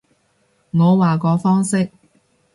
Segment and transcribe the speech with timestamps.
[0.71, 1.91] 我話個方式